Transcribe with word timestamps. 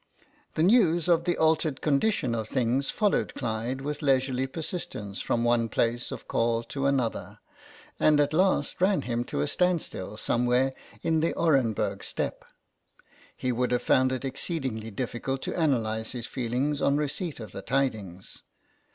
The 0.55 0.63
news 0.63 1.07
of 1.07 1.25
the 1.25 1.37
altered 1.37 1.79
condition 1.79 2.33
of 2.33 2.47
things 2.47 2.89
followed 2.89 3.35
Clyde 3.35 3.81
with 3.81 4.01
leisurely 4.01 4.47
persistence 4.47 5.21
from 5.21 5.43
one 5.43 5.69
place 5.69 6.11
of 6.11 6.27
call 6.27 6.63
to 6.63 6.87
another, 6.87 7.37
and 7.99 8.19
at 8.19 8.33
last 8.33 8.81
ran 8.81 9.03
him 9.03 9.23
to 9.25 9.41
a 9.41 9.47
standstill 9.47 10.17
somewhere 10.17 10.73
in 11.03 11.19
the 11.19 11.33
Oren 11.35 11.73
burg 11.73 12.03
Steppe. 12.03 12.45
He 13.37 13.51
would 13.51 13.69
have 13.69 13.83
found 13.83 14.11
it 14.11 14.25
ex 14.25 14.41
ceedingly 14.43 14.89
difficult 14.95 15.43
to 15.43 15.53
analyse 15.53 16.13
his 16.13 16.25
feelings 16.25 16.81
on 16.81 16.97
receipt 16.97 17.39
of 17.39 17.51
the 17.51 17.61
tidings. 17.61 18.41